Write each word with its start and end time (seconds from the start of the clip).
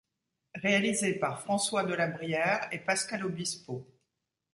Réalisé 0.55 1.19
par 1.19 1.41
François 1.43 1.83
Delabrière 1.83 2.67
et 2.71 2.79
Pascal 2.79 3.23
Obispo. 3.23 3.87